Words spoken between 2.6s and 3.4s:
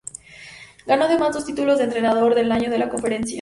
de la conferencia.